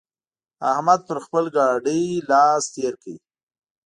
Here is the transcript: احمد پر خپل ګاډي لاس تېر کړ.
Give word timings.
احمد 0.71 0.99
پر 1.07 1.17
خپل 1.25 1.45
ګاډي 1.55 2.03
لاس 2.29 2.63
تېر 2.73 2.93
کړ. 3.01 3.15